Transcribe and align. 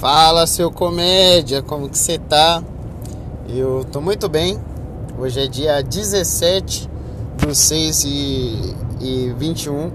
Fala 0.00 0.46
seu 0.46 0.70
comédia, 0.70 1.62
como 1.62 1.88
que 1.88 1.96
você 1.96 2.18
tá? 2.18 2.62
Eu 3.48 3.82
tô 3.90 3.98
muito 3.98 4.28
bem. 4.28 4.60
Hoje 5.18 5.40
é 5.40 5.46
dia 5.46 5.82
17 5.82 6.90
do 7.38 7.54
6 7.54 8.04
e, 8.04 8.74
e 9.00 9.34
21. 9.38 9.90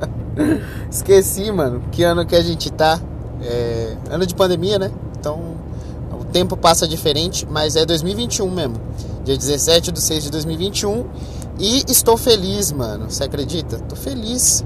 Esqueci, 0.90 1.52
mano, 1.52 1.82
que 1.92 2.02
ano 2.02 2.24
que 2.24 2.34
a 2.34 2.40
gente 2.40 2.72
tá. 2.72 2.98
É, 3.42 3.98
ano 4.10 4.24
de 4.24 4.34
pandemia, 4.34 4.78
né? 4.78 4.90
Então 5.20 5.56
o 6.18 6.24
tempo 6.24 6.56
passa 6.56 6.88
diferente, 6.88 7.46
mas 7.50 7.76
é 7.76 7.84
2021 7.84 8.50
mesmo. 8.50 8.80
Dia 9.26 9.36
17 9.36 9.92
do 9.92 10.00
6 10.00 10.24
de 10.24 10.30
2021. 10.30 11.04
E 11.58 11.84
estou 11.86 12.16
feliz, 12.16 12.72
mano. 12.72 13.10
Você 13.10 13.24
acredita? 13.24 13.78
Tô 13.80 13.94
feliz 13.94 14.64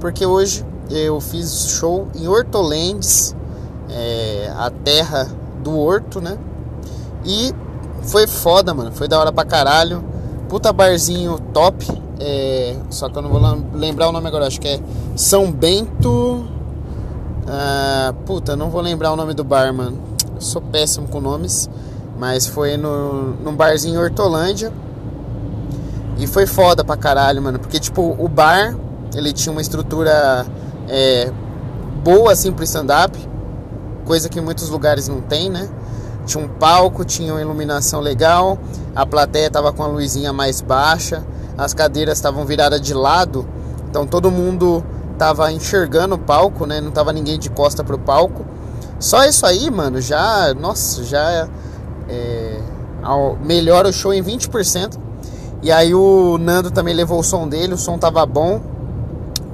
porque 0.00 0.26
hoje 0.26 0.66
eu 0.90 1.18
fiz 1.18 1.70
show 1.70 2.08
em 2.14 2.28
Hortolandes 2.28 3.34
é, 3.92 4.52
a 4.56 4.70
terra 4.70 5.28
do 5.62 5.78
Horto, 5.78 6.20
né? 6.20 6.38
E 7.24 7.54
foi 8.02 8.26
foda, 8.26 8.74
mano. 8.74 8.92
Foi 8.92 9.06
da 9.06 9.18
hora 9.18 9.32
pra 9.32 9.44
caralho. 9.44 10.02
Puta 10.48 10.72
barzinho 10.72 11.38
top. 11.52 11.86
É, 12.18 12.76
só 12.90 13.08
que 13.08 13.16
eu 13.16 13.22
não 13.22 13.30
vou 13.30 13.40
lembrar 13.74 14.08
o 14.08 14.12
nome 14.12 14.26
agora. 14.26 14.46
Acho 14.46 14.60
que 14.60 14.68
é 14.68 14.80
São 15.16 15.50
Bento. 15.50 16.44
Ah, 17.46 18.14
puta, 18.26 18.56
não 18.56 18.70
vou 18.70 18.80
lembrar 18.80 19.12
o 19.12 19.16
nome 19.16 19.34
do 19.34 19.44
bar, 19.44 19.72
mano. 19.72 19.98
Eu 20.34 20.40
sou 20.40 20.60
péssimo 20.60 21.08
com 21.08 21.20
nomes. 21.20 21.68
Mas 22.18 22.46
foi 22.46 22.76
no, 22.76 23.34
num 23.36 23.54
barzinho 23.54 24.00
Hortolândia. 24.00 24.72
E 26.18 26.26
foi 26.26 26.46
foda 26.46 26.84
pra 26.84 26.96
caralho, 26.96 27.42
mano. 27.42 27.58
Porque, 27.58 27.78
tipo, 27.78 28.16
o 28.18 28.28
bar, 28.28 28.76
ele 29.14 29.32
tinha 29.32 29.52
uma 29.52 29.60
estrutura 29.60 30.46
é, 30.88 31.32
boa, 32.02 32.32
assim, 32.32 32.52
pro 32.52 32.64
stand-up 32.64 33.31
coisa 34.02 34.28
que 34.28 34.40
muitos 34.40 34.68
lugares 34.68 35.08
não 35.08 35.20
tem, 35.20 35.50
né? 35.50 35.68
Tinha 36.26 36.44
um 36.44 36.48
palco, 36.48 37.04
tinha 37.04 37.32
uma 37.32 37.40
iluminação 37.40 38.00
legal, 38.00 38.58
a 38.94 39.04
plateia 39.04 39.48
estava 39.48 39.72
com 39.72 39.82
a 39.82 39.86
luzinha 39.86 40.32
mais 40.32 40.60
baixa, 40.60 41.24
as 41.58 41.74
cadeiras 41.74 42.18
estavam 42.18 42.44
viradas 42.44 42.80
de 42.80 42.94
lado, 42.94 43.46
então 43.88 44.06
todo 44.06 44.30
mundo 44.30 44.84
estava 45.12 45.50
enxergando 45.52 46.14
o 46.14 46.18
palco, 46.18 46.66
né? 46.66 46.80
Não 46.80 46.90
tava 46.90 47.12
ninguém 47.12 47.38
de 47.38 47.50
costa 47.50 47.84
pro 47.84 47.98
palco. 47.98 48.44
Só 48.98 49.24
isso 49.24 49.44
aí, 49.44 49.70
mano, 49.70 50.00
já, 50.00 50.54
nossa, 50.54 51.02
já 51.02 51.48
é, 52.08 52.60
melhora 53.44 53.88
o 53.88 53.92
show 53.92 54.14
em 54.14 54.22
20%. 54.22 54.98
E 55.62 55.70
aí 55.70 55.94
o 55.94 56.38
Nando 56.38 56.70
também 56.70 56.94
levou 56.94 57.20
o 57.20 57.22
som 57.22 57.48
dele, 57.48 57.74
o 57.74 57.78
som 57.78 57.98
tava 57.98 58.24
bom. 58.26 58.60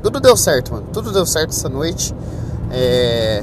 Tudo 0.02 0.20
deu 0.20 0.36
certo, 0.36 0.72
mano. 0.72 0.86
Tudo 0.92 1.12
deu 1.12 1.26
certo 1.26 1.50
essa 1.50 1.68
noite. 1.68 2.14
É, 2.70 3.42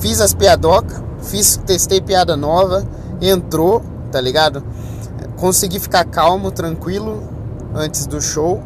fiz 0.00 0.20
as 0.20 0.34
piadocas, 0.34 1.02
fiz, 1.22 1.56
testei 1.64 2.00
piada 2.00 2.36
nova, 2.36 2.84
entrou, 3.20 3.82
tá 4.10 4.20
ligado? 4.20 4.62
Consegui 5.36 5.78
ficar 5.78 6.04
calmo, 6.04 6.50
tranquilo 6.50 7.22
antes 7.74 8.06
do 8.06 8.20
show 8.20 8.62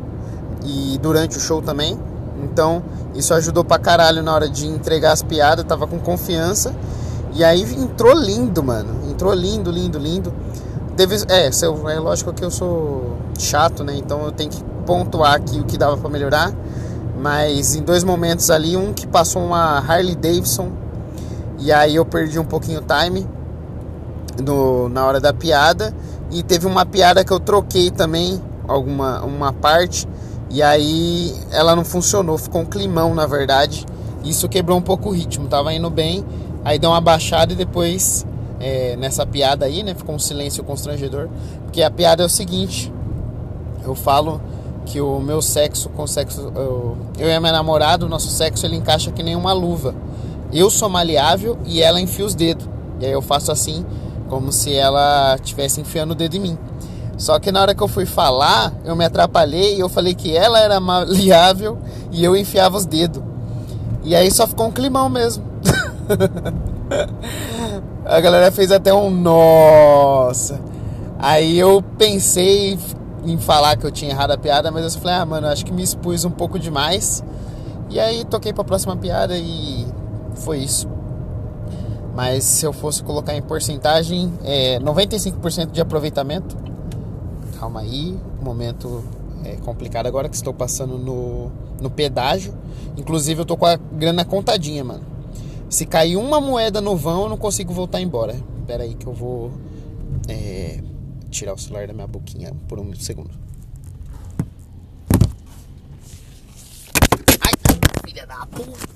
e 0.64 0.98
durante 1.00 1.36
o 1.36 1.40
show 1.40 1.60
também. 1.60 1.98
Então, 2.42 2.82
isso 3.14 3.34
ajudou 3.34 3.64
pra 3.64 3.78
caralho 3.78 4.22
na 4.22 4.34
hora 4.34 4.48
de 4.48 4.66
entregar 4.66 5.12
as 5.12 5.22
piadas, 5.22 5.64
tava 5.64 5.86
com 5.86 5.98
confiança. 5.98 6.74
E 7.34 7.44
aí 7.44 7.62
entrou 7.62 8.14
lindo, 8.14 8.62
mano. 8.62 9.10
Entrou 9.10 9.32
lindo, 9.32 9.70
lindo, 9.70 9.98
lindo. 9.98 10.32
Teve, 10.96 11.16
é, 11.28 11.48
é 11.48 11.98
lógico 11.98 12.32
que 12.32 12.44
eu 12.44 12.50
sou 12.50 13.16
chato, 13.38 13.82
né? 13.82 13.94
Então 13.96 14.22
eu 14.24 14.32
tenho 14.32 14.50
que 14.50 14.62
pontuar 14.86 15.34
aqui 15.34 15.58
o 15.58 15.64
que 15.64 15.78
dava 15.78 15.96
para 15.96 16.10
melhorar. 16.10 16.52
Mas 17.18 17.74
em 17.74 17.82
dois 17.82 18.02
momentos 18.02 18.50
ali, 18.50 18.76
um 18.76 18.92
que 18.92 19.06
passou 19.06 19.42
uma 19.42 19.78
Harley 19.78 20.16
Davidson 20.16 20.81
e 21.64 21.70
aí 21.70 21.94
eu 21.94 22.04
perdi 22.04 22.40
um 22.40 22.44
pouquinho 22.44 22.80
o 22.80 22.82
time 22.82 23.24
no, 24.42 24.88
na 24.88 25.06
hora 25.06 25.20
da 25.20 25.32
piada. 25.32 25.94
E 26.28 26.42
teve 26.42 26.66
uma 26.66 26.84
piada 26.84 27.24
que 27.24 27.32
eu 27.32 27.38
troquei 27.38 27.90
também, 27.90 28.42
alguma 28.66 29.22
uma 29.22 29.52
parte. 29.52 30.08
E 30.50 30.60
aí 30.60 31.32
ela 31.52 31.76
não 31.76 31.84
funcionou, 31.84 32.36
ficou 32.36 32.62
um 32.62 32.64
climão 32.64 33.14
na 33.14 33.26
verdade. 33.26 33.86
Isso 34.24 34.48
quebrou 34.48 34.76
um 34.76 34.82
pouco 34.82 35.10
o 35.10 35.12
ritmo, 35.12 35.46
tava 35.46 35.72
indo 35.72 35.88
bem. 35.88 36.24
Aí 36.64 36.80
deu 36.80 36.90
uma 36.90 37.00
baixada 37.00 37.52
e 37.52 37.56
depois 37.56 38.26
é, 38.58 38.96
nessa 38.96 39.24
piada 39.24 39.64
aí, 39.64 39.84
né? 39.84 39.94
Ficou 39.94 40.16
um 40.16 40.18
silêncio 40.18 40.64
constrangedor. 40.64 41.28
Porque 41.64 41.80
a 41.80 41.90
piada 41.90 42.24
é 42.24 42.26
o 42.26 42.28
seguinte: 42.28 42.92
eu 43.84 43.94
falo 43.94 44.40
que 44.84 45.00
o 45.00 45.20
meu 45.20 45.40
sexo 45.40 45.88
com 45.90 46.08
sexo. 46.08 46.52
Eu, 46.56 46.96
eu 47.18 47.28
e 47.28 47.32
a 47.32 47.38
minha 47.38 47.52
namorada, 47.52 48.04
o 48.04 48.08
nosso 48.08 48.30
sexo 48.30 48.66
ele 48.66 48.74
encaixa 48.74 49.12
que 49.12 49.22
nem 49.22 49.36
uma 49.36 49.52
luva 49.52 49.94
eu 50.58 50.70
sou 50.70 50.88
maleável 50.88 51.58
e 51.64 51.80
ela 51.80 52.00
enfia 52.00 52.24
os 52.24 52.34
dedos. 52.34 52.68
E 53.00 53.06
aí 53.06 53.12
eu 53.12 53.22
faço 53.22 53.50
assim, 53.50 53.84
como 54.28 54.52
se 54.52 54.72
ela 54.74 55.34
estivesse 55.36 55.80
enfiando 55.80 56.12
o 56.12 56.14
dedo 56.14 56.36
em 56.36 56.40
mim. 56.40 56.58
Só 57.16 57.38
que 57.38 57.52
na 57.52 57.60
hora 57.60 57.74
que 57.74 57.82
eu 57.82 57.88
fui 57.88 58.06
falar, 58.06 58.72
eu 58.84 58.96
me 58.96 59.04
atrapalhei 59.04 59.76
e 59.76 59.80
eu 59.80 59.88
falei 59.88 60.14
que 60.14 60.36
ela 60.36 60.58
era 60.58 60.80
maleável 60.80 61.78
e 62.10 62.24
eu 62.24 62.36
enfiava 62.36 62.76
os 62.76 62.86
dedos. 62.86 63.22
E 64.02 64.16
aí 64.16 64.30
só 64.30 64.46
ficou 64.46 64.66
um 64.66 64.72
climão 64.72 65.08
mesmo. 65.08 65.44
A 68.04 68.20
galera 68.20 68.50
fez 68.50 68.72
até 68.72 68.92
um 68.92 69.10
nossa. 69.10 70.60
Aí 71.18 71.56
eu 71.56 71.82
pensei 71.96 72.76
em 73.24 73.38
falar 73.38 73.76
que 73.76 73.86
eu 73.86 73.92
tinha 73.92 74.10
errado 74.10 74.32
a 74.32 74.38
piada, 74.38 74.72
mas 74.72 74.92
eu 74.94 75.00
falei, 75.00 75.16
ah, 75.18 75.24
mano, 75.24 75.46
acho 75.46 75.64
que 75.64 75.72
me 75.72 75.82
expus 75.82 76.24
um 76.24 76.30
pouco 76.30 76.58
demais. 76.58 77.22
E 77.88 78.00
aí 78.00 78.24
toquei 78.24 78.52
pra 78.52 78.64
próxima 78.64 78.96
piada 78.96 79.36
e 79.36 79.86
foi 80.34 80.58
isso. 80.58 80.88
Mas 82.14 82.44
se 82.44 82.66
eu 82.66 82.72
fosse 82.72 83.02
colocar 83.02 83.34
em 83.34 83.42
porcentagem, 83.42 84.32
é 84.44 84.78
95% 84.80 85.70
de 85.70 85.80
aproveitamento. 85.80 86.56
Calma 87.58 87.80
aí, 87.80 88.18
momento 88.40 89.02
é 89.44 89.56
complicado 89.56 90.06
agora 90.06 90.28
que 90.28 90.36
estou 90.36 90.52
passando 90.52 90.98
no, 90.98 91.50
no 91.80 91.90
pedágio. 91.90 92.54
Inclusive 92.96 93.40
eu 93.40 93.44
tô 93.44 93.56
com 93.56 93.66
a 93.66 93.76
grana 93.76 94.24
contadinha, 94.24 94.84
mano. 94.84 95.04
Se 95.70 95.86
cair 95.86 96.16
uma 96.16 96.40
moeda 96.40 96.80
no 96.80 96.96
vão, 96.96 97.22
eu 97.22 97.28
não 97.30 97.38
consigo 97.38 97.72
voltar 97.72 98.00
embora. 98.00 98.36
Espera 98.60 98.84
aí 98.84 98.94
que 98.94 99.06
eu 99.06 99.12
vou 99.14 99.50
é, 100.28 100.82
tirar 101.30 101.54
o 101.54 101.58
celular 101.58 101.86
da 101.86 101.94
minha 101.94 102.06
boquinha 102.06 102.52
por 102.68 102.78
um 102.78 102.94
segundo. 102.94 103.30
Ai, 107.40 107.52
filha 108.04 108.26
da 108.26 108.46
puta! 108.46 108.91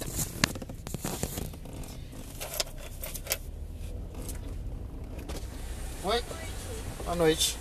Boa 7.07 7.15
noite. 7.15 7.57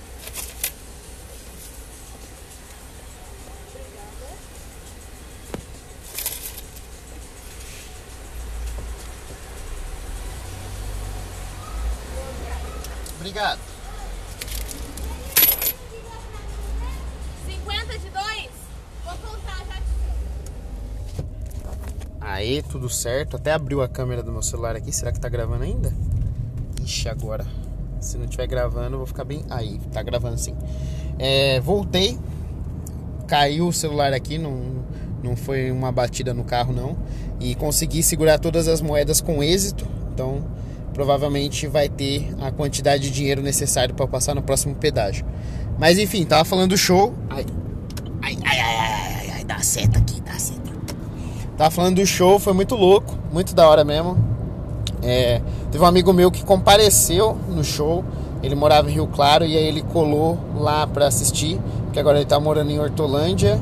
Obrigado. 13.19 13.59
50 17.45 17.99
de 17.99 18.09
dois? 18.09 18.49
Vou 19.03 19.13
contar 19.17 19.63
já. 19.67 19.79
Aí, 22.19 22.63
tudo 22.63 22.89
certo. 22.89 23.35
Até 23.35 23.51
abriu 23.51 23.83
a 23.83 23.87
câmera 23.87 24.23
do 24.23 24.31
meu 24.31 24.41
celular 24.41 24.75
aqui. 24.75 24.91
Será 24.91 25.11
que 25.11 25.19
tá 25.19 25.29
gravando 25.29 25.65
ainda? 25.65 25.93
Ixi, 26.83 27.07
agora. 27.09 27.45
Se 27.99 28.17
não 28.17 28.25
estiver 28.25 28.47
gravando, 28.47 28.93
eu 28.93 28.97
vou 28.97 29.07
ficar 29.07 29.23
bem. 29.23 29.43
Aí, 29.49 29.79
tá 29.91 30.01
gravando 30.03 30.37
sim. 30.37 30.55
É, 31.17 31.59
voltei. 31.59 32.17
Caiu 33.27 33.67
o 33.67 33.73
celular 33.73 34.13
aqui, 34.13 34.37
não, 34.37 34.61
não 35.23 35.35
foi 35.35 35.71
uma 35.71 35.91
batida 35.91 36.33
no 36.33 36.43
carro, 36.43 36.71
não. 36.73 36.95
E 37.39 37.55
consegui 37.55 38.03
segurar 38.03 38.37
todas 38.37 38.67
as 38.67 38.81
moedas 38.81 39.19
com 39.19 39.43
êxito. 39.43 39.87
Então, 40.13 40.43
provavelmente 40.93 41.67
vai 41.67 41.89
ter 41.89 42.33
a 42.39 42.51
quantidade 42.51 43.03
de 43.03 43.11
dinheiro 43.11 43.41
necessário 43.41 43.93
para 43.95 44.07
passar 44.07 44.35
no 44.35 44.41
próximo 44.41 44.75
pedágio. 44.75 45.25
Mas 45.77 45.97
enfim, 45.97 46.25
tava 46.25 46.45
falando 46.45 46.69
do 46.69 46.77
show. 46.77 47.13
Ai, 47.29 47.45
ai, 48.21 48.37
ai, 48.45 48.59
ai, 48.59 48.77
ai, 48.77 49.29
ai, 49.33 49.43
dá 49.43 49.59
seta 49.59 49.99
aqui, 49.99 50.21
dá 50.21 50.39
seta. 50.39 50.71
Tava 51.57 51.71
falando 51.71 51.95
do 51.95 52.05
show, 52.05 52.39
foi 52.39 52.53
muito 52.53 52.75
louco, 52.75 53.17
muito 53.31 53.53
da 53.53 53.67
hora 53.67 53.83
mesmo. 53.83 54.34
É, 55.05 55.39
teve 55.71 55.83
um 55.83 55.87
amigo 55.87 56.11
meu 56.11 56.31
que 56.31 56.43
compareceu 56.43 57.37
no 57.47 57.63
show. 57.63 58.03
Ele 58.41 58.55
morava 58.55 58.89
em 58.89 58.93
Rio 58.93 59.07
Claro 59.07 59.45
e 59.45 59.55
aí 59.55 59.65
ele 59.65 59.81
colou 59.81 60.37
lá 60.57 60.85
para 60.87 61.07
assistir, 61.07 61.59
porque 61.85 61.99
agora 61.99 62.17
ele 62.17 62.25
tá 62.25 62.39
morando 62.39 62.71
em 62.71 62.79
Hortolândia. 62.79 63.61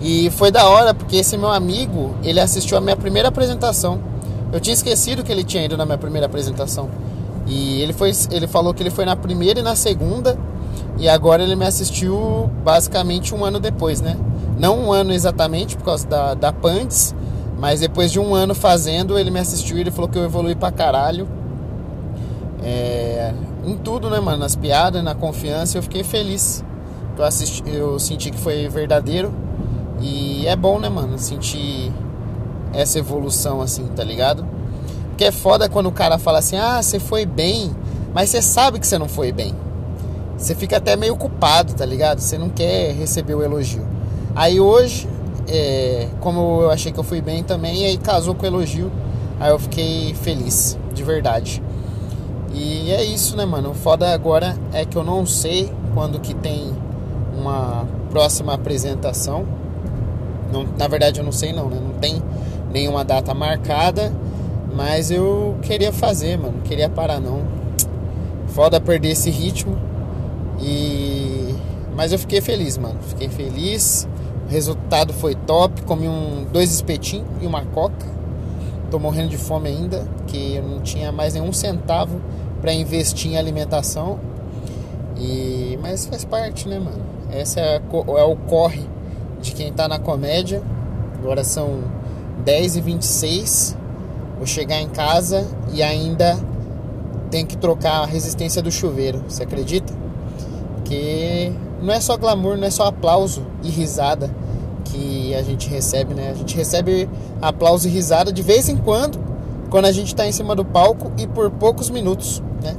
E 0.00 0.30
foi 0.30 0.50
da 0.50 0.68
hora, 0.68 0.94
porque 0.94 1.16
esse 1.16 1.36
meu 1.36 1.50
amigo, 1.50 2.14
ele 2.22 2.40
assistiu 2.40 2.78
a 2.78 2.80
minha 2.80 2.96
primeira 2.96 3.28
apresentação. 3.28 3.98
Eu 4.52 4.60
tinha 4.60 4.74
esquecido 4.74 5.24
que 5.24 5.32
ele 5.32 5.42
tinha 5.42 5.64
ido 5.64 5.76
na 5.76 5.84
minha 5.84 5.98
primeira 5.98 6.26
apresentação. 6.26 6.88
E 7.46 7.80
ele, 7.80 7.92
foi, 7.92 8.12
ele 8.30 8.46
falou 8.46 8.72
que 8.72 8.82
ele 8.82 8.90
foi 8.90 9.04
na 9.04 9.16
primeira 9.16 9.60
e 9.60 9.62
na 9.62 9.74
segunda. 9.74 10.38
E 10.98 11.08
agora 11.08 11.42
ele 11.42 11.56
me 11.56 11.66
assistiu 11.66 12.50
basicamente 12.64 13.34
um 13.34 13.44
ano 13.44 13.58
depois, 13.58 14.00
né? 14.00 14.16
Não 14.58 14.78
um 14.78 14.92
ano 14.92 15.12
exatamente, 15.12 15.76
por 15.76 15.84
causa 15.84 16.06
da, 16.06 16.34
da 16.34 16.52
Pandes, 16.52 17.14
Mas 17.58 17.80
depois 17.80 18.10
de 18.10 18.18
um 18.18 18.34
ano 18.34 18.54
fazendo, 18.54 19.18
ele 19.18 19.30
me 19.30 19.38
assistiu 19.40 19.78
e 19.78 19.80
ele 19.80 19.90
falou 19.90 20.08
que 20.08 20.18
eu 20.18 20.24
evolui 20.24 20.54
pra 20.54 20.70
caralho. 20.70 21.28
É, 22.62 23.32
em 23.64 23.76
tudo, 23.76 24.10
né, 24.10 24.20
mano? 24.20 24.38
Nas 24.38 24.56
piadas, 24.56 25.02
na 25.02 25.14
confiança, 25.14 25.78
eu 25.78 25.82
fiquei 25.82 26.02
feliz. 26.02 26.64
Eu, 27.16 27.24
assisti, 27.24 27.62
eu 27.66 27.98
senti 27.98 28.30
que 28.30 28.38
foi 28.38 28.68
verdadeiro. 28.68 29.32
E 30.00 30.46
é 30.46 30.56
bom, 30.56 30.78
né, 30.78 30.88
mano? 30.88 31.18
Sentir 31.18 31.92
essa 32.72 32.98
evolução 32.98 33.62
assim, 33.62 33.86
tá 33.94 34.02
ligado? 34.02 34.44
Porque 35.08 35.24
é 35.24 35.30
foda 35.30 35.68
quando 35.68 35.86
o 35.86 35.92
cara 35.92 36.18
fala 36.18 36.40
assim: 36.40 36.56
ah, 36.56 36.82
você 36.82 36.98
foi 36.98 37.24
bem, 37.24 37.74
mas 38.12 38.30
você 38.30 38.42
sabe 38.42 38.80
que 38.80 38.86
você 38.86 38.98
não 38.98 39.08
foi 39.08 39.30
bem. 39.30 39.54
Você 40.36 40.54
fica 40.54 40.78
até 40.78 40.96
meio 40.96 41.16
culpado, 41.16 41.72
tá 41.74 41.86
ligado? 41.86 42.18
Você 42.18 42.36
não 42.36 42.48
quer 42.48 42.92
receber 42.92 43.34
o 43.34 43.42
elogio. 43.42 43.86
Aí 44.34 44.58
hoje, 44.58 45.08
é, 45.48 46.08
como 46.20 46.62
eu 46.62 46.70
achei 46.70 46.92
que 46.92 46.98
eu 46.98 47.04
fui 47.04 47.20
bem 47.20 47.42
também, 47.42 47.84
aí 47.84 47.96
casou 47.96 48.34
com 48.34 48.44
o 48.44 48.46
elogio, 48.46 48.90
aí 49.38 49.50
eu 49.50 49.58
fiquei 49.58 50.14
feliz, 50.14 50.78
de 50.92 51.02
verdade. 51.02 51.62
E 52.52 52.90
é 52.92 53.04
isso, 53.04 53.36
né, 53.36 53.44
mano? 53.44 53.70
O 53.70 53.74
foda 53.74 54.12
agora 54.12 54.56
é 54.72 54.84
que 54.84 54.96
eu 54.96 55.02
não 55.02 55.26
sei 55.26 55.72
quando 55.92 56.20
que 56.20 56.34
tem 56.34 56.72
uma 57.36 57.84
próxima 58.10 58.54
apresentação. 58.54 59.44
Não, 60.52 60.64
na 60.78 60.86
verdade 60.86 61.18
eu 61.18 61.24
não 61.24 61.32
sei 61.32 61.52
não, 61.52 61.68
né? 61.68 61.80
Não 61.82 61.94
tem 61.98 62.22
nenhuma 62.72 63.04
data 63.04 63.34
marcada, 63.34 64.12
mas 64.74 65.10
eu 65.10 65.56
queria 65.62 65.92
fazer, 65.92 66.38
mano. 66.38 66.54
Não 66.58 66.62
queria 66.62 66.88
parar 66.88 67.18
não. 67.18 67.42
Foda 68.48 68.80
perder 68.80 69.10
esse 69.10 69.30
ritmo. 69.30 69.76
E 70.60 71.54
mas 71.96 72.12
eu 72.12 72.18
fiquei 72.18 72.40
feliz, 72.40 72.76
mano. 72.76 72.98
Fiquei 73.08 73.28
feliz. 73.28 74.08
O 74.46 74.50
resultado 74.50 75.12
foi 75.12 75.34
top. 75.34 75.82
Comi 75.82 76.08
um 76.08 76.46
dois 76.52 76.72
espetinhos 76.72 77.26
e 77.40 77.46
uma 77.46 77.64
coca. 77.64 78.06
Tô 78.90 78.98
morrendo 78.98 79.28
de 79.28 79.38
fome 79.38 79.68
ainda, 79.68 80.06
porque 80.18 80.54
eu 80.56 80.62
não 80.62 80.80
tinha 80.80 81.10
mais 81.10 81.34
nenhum 81.34 81.52
centavo 81.52 82.20
para 82.60 82.72
investir 82.72 83.32
em 83.32 83.36
alimentação. 83.36 84.20
E 85.16 85.78
mas 85.82 86.06
faz 86.06 86.24
parte, 86.24 86.68
né, 86.68 86.78
mano? 86.78 87.02
Essa 87.30 87.60
é, 87.60 87.76
é 87.76 88.24
o 88.24 88.36
corre 88.36 88.86
de 89.40 89.52
quem 89.52 89.72
tá 89.72 89.88
na 89.88 89.98
comédia. 89.98 90.62
Agora 91.18 91.42
são 91.42 91.82
10 92.44 92.76
e 92.76 92.80
26 92.80 93.76
Vou 94.36 94.46
chegar 94.46 94.80
em 94.80 94.88
casa 94.88 95.46
e 95.72 95.82
ainda 95.82 96.36
tem 97.30 97.46
que 97.46 97.56
trocar 97.56 98.02
a 98.02 98.06
resistência 98.06 98.60
do 98.60 98.70
chuveiro. 98.70 99.22
Você 99.28 99.44
acredita? 99.44 99.92
Que 100.84 101.52
não 101.84 101.92
é 101.92 102.00
só 102.00 102.16
glamour, 102.16 102.56
não 102.56 102.66
é 102.66 102.70
só 102.70 102.86
aplauso 102.86 103.46
e 103.62 103.68
risada 103.68 104.30
que 104.84 105.34
a 105.34 105.42
gente 105.42 105.68
recebe, 105.68 106.14
né? 106.14 106.30
A 106.30 106.34
gente 106.34 106.56
recebe 106.56 107.08
aplauso 107.42 107.86
e 107.86 107.90
risada 107.90 108.32
de 108.32 108.42
vez 108.42 108.68
em 108.68 108.76
quando, 108.76 109.18
quando 109.68 109.84
a 109.84 109.92
gente 109.92 110.08
está 110.08 110.26
em 110.26 110.32
cima 110.32 110.56
do 110.56 110.64
palco 110.64 111.12
e 111.18 111.26
por 111.26 111.50
poucos 111.50 111.90
minutos, 111.90 112.42
né? 112.62 112.74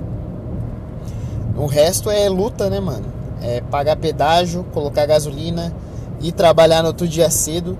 O 1.55 1.67
resto 1.67 2.09
é 2.09 2.27
luta, 2.27 2.69
né, 2.69 2.79
mano? 2.79 3.05
É 3.41 3.61
pagar 3.61 3.95
pedágio, 3.95 4.65
colocar 4.73 5.05
gasolina, 5.05 5.71
ir 6.19 6.31
trabalhar 6.31 6.81
no 6.81 6.87
outro 6.87 7.07
dia 7.07 7.29
cedo 7.29 7.77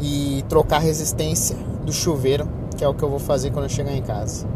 e 0.00 0.44
trocar 0.48 0.78
resistência 0.78 1.56
do 1.84 1.92
chuveiro, 1.92 2.48
que 2.76 2.84
é 2.84 2.88
o 2.88 2.94
que 2.94 3.02
eu 3.02 3.10
vou 3.10 3.18
fazer 3.18 3.50
quando 3.50 3.64
eu 3.64 3.68
chegar 3.68 3.92
em 3.92 4.02
casa. 4.02 4.46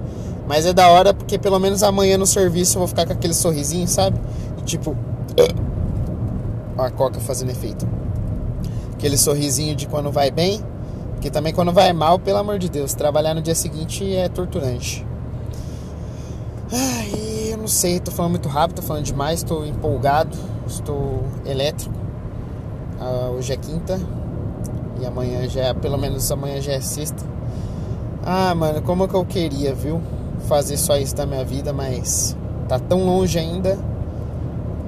Mas 0.46 0.66
é 0.66 0.72
da 0.72 0.88
hora 0.88 1.12
porque 1.12 1.36
pelo 1.36 1.58
menos 1.58 1.82
amanhã 1.82 2.16
no 2.16 2.26
serviço 2.26 2.76
eu 2.76 2.80
vou 2.80 2.88
ficar 2.88 3.06
com 3.06 3.12
aquele 3.12 3.34
sorrisinho, 3.34 3.88
sabe? 3.88 4.20
Tipo. 4.64 4.96
A 6.78 6.90
coca 6.90 7.20
fazendo 7.20 7.50
efeito. 7.50 7.87
Aquele 8.94 9.17
sorrisinho 9.17 9.75
de 9.75 9.87
quando 9.87 10.11
vai 10.11 10.31
bem. 10.31 10.61
Que 11.20 11.31
também 11.31 11.52
quando 11.52 11.73
vai 11.73 11.93
mal, 11.93 12.19
pelo 12.19 12.38
amor 12.38 12.58
de 12.58 12.69
Deus, 12.69 12.94
trabalhar 12.94 13.34
no 13.34 13.40
dia 13.40 13.55
seguinte 13.55 14.14
é 14.14 14.28
torturante. 14.28 15.05
Ai, 16.70 17.52
eu 17.52 17.58
não 17.58 17.69
sei, 17.69 17.99
tô 17.99 18.11
falando 18.11 18.32
muito 18.32 18.49
rápido, 18.49 18.76
tô 18.76 18.82
falando 18.82 19.05
demais, 19.05 19.43
tô 19.43 19.64
empolgado, 19.64 20.37
estou 20.67 21.23
elétrico. 21.44 21.94
Ah, 23.00 23.31
hoje 23.37 23.52
é 23.52 23.56
quinta, 23.56 23.99
e 25.00 25.06
amanhã 25.06 25.49
já 25.49 25.62
é, 25.62 25.75
pelo 25.75 25.96
menos 25.96 26.31
amanhã 26.31 26.61
já 26.61 26.73
é 26.73 26.81
sexta. 26.81 27.25
Ah, 28.25 28.55
mano, 28.55 28.82
como 28.82 29.06
que 29.06 29.14
eu 29.14 29.25
queria, 29.25 29.75
viu? 29.75 30.00
Fazer 30.49 30.76
só 30.76 30.96
isso 30.96 31.14
da 31.14 31.25
minha 31.25 31.44
vida, 31.44 31.73
mas 31.73 32.37
tá 32.69 32.78
tão 32.78 33.06
longe 33.06 33.38
ainda. 33.38 33.78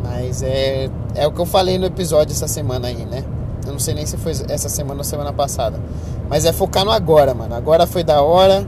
Mas 0.02 0.42
é, 0.42 0.88
é 1.14 1.26
o 1.26 1.32
que 1.32 1.40
eu 1.40 1.46
falei 1.46 1.78
no 1.78 1.86
episódio 1.86 2.32
essa 2.32 2.48
semana 2.48 2.88
aí, 2.88 3.04
né? 3.04 3.24
Eu 3.66 3.72
não 3.72 3.78
sei 3.78 3.94
nem 3.94 4.06
se 4.06 4.16
foi 4.16 4.32
essa 4.48 4.68
semana 4.68 5.00
ou 5.00 5.04
semana 5.04 5.32
passada. 5.32 5.78
Mas 6.28 6.44
é 6.44 6.52
focar 6.52 6.84
no 6.84 6.90
agora, 6.90 7.34
mano. 7.34 7.54
Agora 7.54 7.86
foi 7.86 8.02
da 8.02 8.22
hora. 8.22 8.66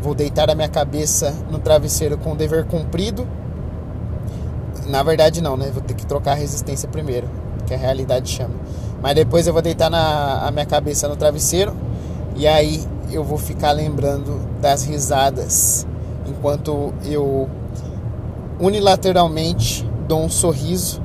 Vou 0.00 0.14
deitar 0.14 0.50
a 0.50 0.54
minha 0.54 0.68
cabeça 0.68 1.32
no 1.50 1.58
travesseiro 1.58 2.18
com 2.18 2.32
o 2.32 2.36
dever 2.36 2.64
cumprido. 2.64 3.26
Na 4.88 5.02
verdade, 5.02 5.40
não, 5.40 5.56
né? 5.56 5.70
Vou 5.72 5.82
ter 5.82 5.94
que 5.94 6.04
trocar 6.04 6.32
a 6.32 6.34
resistência 6.34 6.88
primeiro, 6.88 7.28
que 7.66 7.74
a 7.74 7.76
realidade 7.76 8.30
chama. 8.30 8.54
Mas 9.00 9.14
depois 9.14 9.46
eu 9.46 9.52
vou 9.52 9.62
deitar 9.62 9.90
na, 9.90 10.46
a 10.46 10.50
minha 10.50 10.66
cabeça 10.66 11.08
no 11.08 11.16
travesseiro 11.16 11.74
e 12.36 12.46
aí 12.46 12.84
eu 13.10 13.22
vou 13.22 13.36
ficar 13.36 13.72
lembrando 13.72 14.40
das 14.60 14.84
risadas 14.84 15.86
enquanto 16.26 16.94
eu 17.04 17.48
unilateralmente 18.60 19.88
dou 20.12 20.22
um 20.22 20.28
sorriso, 20.28 21.00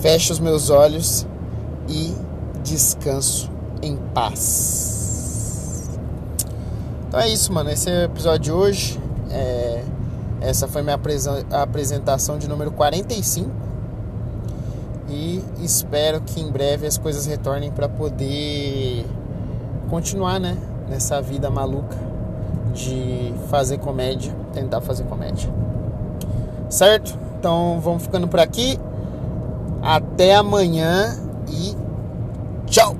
fecho 0.00 0.32
os 0.32 0.38
meus 0.38 0.70
olhos 0.70 1.26
e 1.88 2.14
descanso 2.62 3.50
em 3.82 3.96
paz. 4.14 5.98
Então 7.08 7.18
é 7.18 7.28
isso, 7.28 7.52
mano. 7.52 7.68
Esse 7.68 7.90
é 7.90 8.02
o 8.02 8.04
episódio 8.04 8.38
de 8.38 8.52
hoje. 8.52 9.00
É... 9.28 9.82
Essa 10.40 10.68
foi 10.68 10.82
minha 10.82 10.96
apresentação 11.50 12.38
de 12.38 12.48
número 12.48 12.70
45 12.70 13.50
e 15.08 15.42
espero 15.58 16.20
que 16.20 16.40
em 16.40 16.48
breve 16.48 16.86
as 16.86 16.96
coisas 16.96 17.26
retornem 17.26 17.72
para 17.72 17.88
poder 17.88 19.04
continuar, 19.90 20.38
né, 20.38 20.56
nessa 20.88 21.20
vida 21.20 21.50
maluca 21.50 21.96
de 22.72 23.34
fazer 23.50 23.78
comédia, 23.78 24.32
tentar 24.52 24.80
fazer 24.80 25.02
comédia. 25.06 25.50
Certo? 26.68 27.18
Então 27.38 27.78
vamos 27.80 28.02
ficando 28.02 28.26
por 28.26 28.40
aqui. 28.40 28.78
Até 29.80 30.34
amanhã 30.34 31.16
e 31.48 31.76
tchau. 32.66 32.96